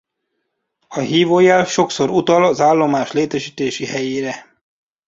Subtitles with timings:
[0.87, 4.47] A hívójel sokszor utal az állomás létesítési helyére.